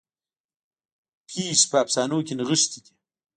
[1.27, 2.93] پیښې په افسانو کې نغښتې دي.